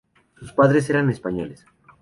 Sus 0.35 0.51
padres 0.51 0.89
eran 0.89 1.11
españoles. 1.11 1.63